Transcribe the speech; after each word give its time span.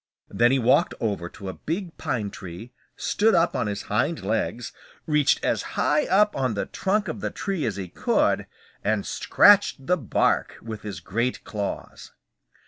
Then 0.29 0.51
he 0.51 0.57
walked 0.57 0.95
over 0.99 1.29
to 1.29 1.47
a 1.47 1.53
big 1.53 1.95
pine 1.99 2.31
tree, 2.31 2.73
stood 2.95 3.35
up 3.35 3.55
on 3.55 3.67
his 3.67 3.83
hind 3.83 4.23
legs, 4.23 4.73
reached 5.05 5.45
as 5.45 5.61
high 5.77 6.07
up 6.07 6.35
on 6.35 6.55
the 6.55 6.65
trunk 6.65 7.07
of 7.07 7.21
the 7.21 7.29
tree 7.29 7.67
as 7.67 7.75
he 7.75 7.87
could, 7.87 8.47
and 8.83 9.05
scratched 9.05 9.85
the 9.85 9.97
bark 9.97 10.55
with 10.59 10.81
his 10.81 11.01
great 11.01 11.43
claws. 11.43 12.13